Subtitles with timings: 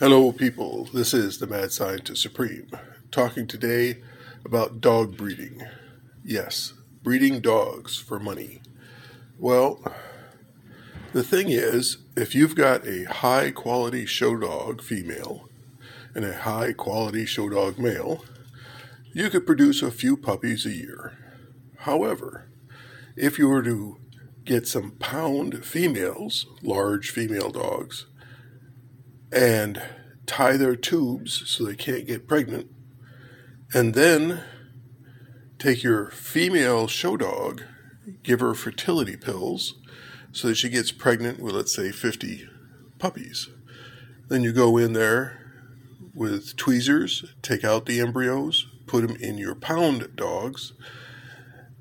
[0.00, 0.88] Hello, people.
[0.94, 2.70] This is the Mad Scientist Supreme,
[3.10, 3.98] talking today
[4.46, 5.60] about dog breeding.
[6.24, 8.62] Yes, breeding dogs for money.
[9.38, 9.84] Well,
[11.12, 15.50] the thing is, if you've got a high quality show dog female
[16.14, 18.24] and a high quality show dog male,
[19.12, 21.12] you could produce a few puppies a year.
[21.80, 22.48] However,
[23.16, 23.98] if you were to
[24.46, 28.06] get some pound females, large female dogs,
[29.32, 29.82] and
[30.26, 32.70] tie their tubes so they can't get pregnant,
[33.72, 34.42] and then
[35.58, 37.62] take your female show dog,
[38.22, 39.74] give her fertility pills
[40.32, 42.48] so that she gets pregnant with, let's say, 50
[42.98, 43.48] puppies.
[44.28, 45.38] Then you go in there
[46.14, 50.72] with tweezers, take out the embryos, put them in your pound dogs,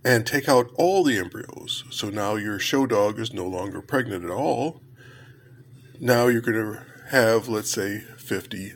[0.03, 1.83] and take out all the embryos.
[1.89, 4.81] So now your show dog is no longer pregnant at all.
[5.99, 8.73] Now you're going to have, let's say, 50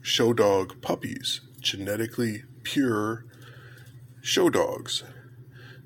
[0.00, 3.26] show dog puppies, genetically pure
[4.20, 5.04] show dogs,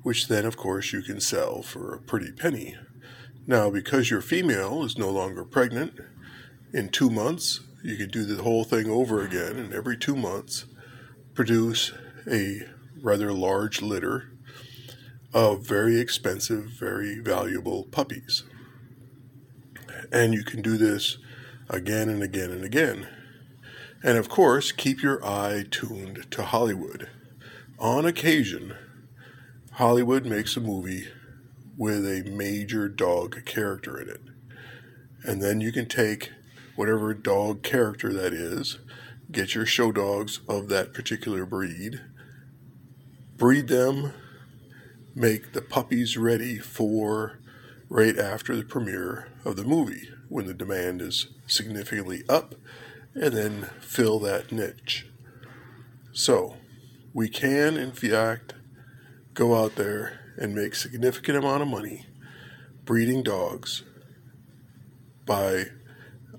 [0.01, 2.75] which then, of course, you can sell for a pretty penny.
[3.45, 5.99] Now, because your female is no longer pregnant,
[6.73, 10.65] in two months, you can do the whole thing over again, and every two months,
[11.35, 11.93] produce
[12.29, 12.61] a
[13.01, 14.31] rather large litter
[15.35, 18.43] of very expensive, very valuable puppies.
[20.11, 21.19] And you can do this
[21.69, 23.07] again and again and again.
[24.03, 27.09] And of course, keep your eye tuned to Hollywood.
[27.79, 28.75] On occasion,
[29.73, 31.07] Hollywood makes a movie
[31.77, 34.21] with a major dog character in it.
[35.23, 36.31] And then you can take
[36.75, 38.79] whatever dog character that is,
[39.31, 42.01] get your show dogs of that particular breed,
[43.37, 44.13] breed them
[45.15, 47.39] make the puppies ready for
[47.89, 52.55] right after the premiere of the movie when the demand is significantly up
[53.15, 55.07] and then fill that niche.
[56.11, 56.57] So,
[57.13, 58.53] we can in fact
[59.33, 62.05] go out there and make significant amount of money
[62.85, 63.83] breeding dogs
[65.25, 65.65] by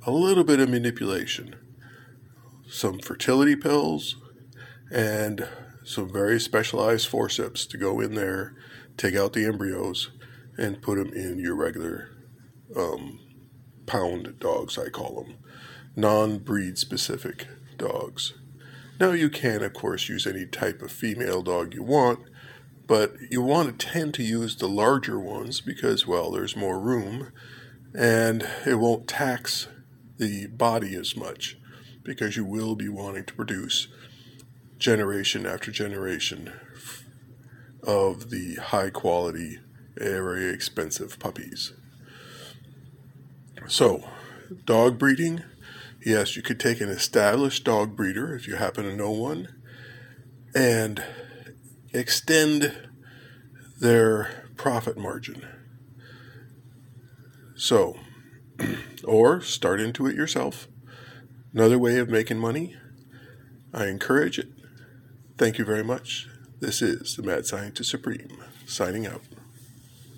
[0.06, 1.54] a little bit of manipulation,
[2.69, 4.16] some fertility pills,
[4.91, 5.47] and
[5.84, 8.54] some very specialized forceps to go in there,
[8.97, 10.10] take out the embryos,
[10.60, 12.10] and put them in your regular
[12.76, 13.19] um,
[13.87, 15.37] pound dogs, I call them,
[15.97, 18.34] non breed specific dogs.
[19.00, 22.21] Now, you can, of course, use any type of female dog you want,
[22.87, 27.32] but you want to tend to use the larger ones because, well, there's more room
[27.94, 29.69] and it won't tax
[30.19, 31.56] the body as much
[32.03, 33.88] because you will be wanting to produce
[34.77, 36.53] generation after generation
[37.82, 39.59] of the high quality,
[39.96, 41.72] very expensive puppies.
[43.66, 44.08] So,
[44.64, 45.42] dog breeding.
[46.04, 49.48] Yes, you could take an established dog breeder if you happen to know one
[50.54, 51.04] and
[51.92, 52.88] extend
[53.80, 55.46] their profit margin.
[57.54, 57.98] So,
[59.04, 60.68] or start into it yourself.
[61.52, 62.76] Another way of making money.
[63.72, 64.48] I encourage it.
[65.36, 66.28] Thank you very much.
[66.60, 69.22] This is the Mad Scientist Supreme, signing out.